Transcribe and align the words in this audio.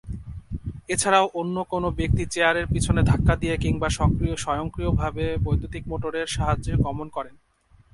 এছাড়াও, 0.89 1.25
অন্য 1.41 1.55
কোন 1.71 1.83
ব্যক্তি 1.99 2.23
চেয়ারের 2.33 2.65
পিছনে 2.73 3.01
ধাক্কা 3.09 3.33
দিয়ে 3.41 3.55
কিংবা 3.63 3.87
স্বয়ংক্রিয়ভাবে 4.43 5.25
বৈদ্যুতিক 5.45 5.83
মোটরের 5.91 6.27
সাহায্যে 6.35 6.73
গমন 6.85 7.07
করেন। 7.15 7.35